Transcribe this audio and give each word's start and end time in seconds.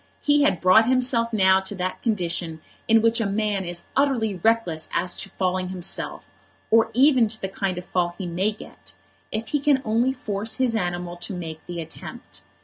He 0.21 0.41
had 0.41 0.61
brought 0.61 0.89
himself 0.89 1.31
now 1.31 1.59
to 1.59 1.75
that 1.75 2.01
condition 2.01 2.59
in 2.87 3.03
which 3.03 3.21
a 3.21 3.27
man 3.27 3.63
is 3.65 3.83
utterly 3.95 4.33
reckless 4.43 4.89
as 4.95 5.15
to 5.17 5.29
falling 5.29 5.69
himself, 5.69 6.27
or 6.71 6.89
even 6.95 7.27
to 7.27 7.39
the 7.39 7.47
kind 7.47 7.77
of 7.77 7.85
fall 7.85 8.15
he 8.17 8.25
may 8.25 8.51
get, 8.51 8.93
if 9.31 9.49
he 9.49 9.59
can 9.59 9.79
only 9.85 10.11
force 10.11 10.55
his 10.57 10.75
animal 10.75 11.17
to 11.17 11.35
make 11.35 11.63
the 11.67 11.79
attempt. 11.79 12.41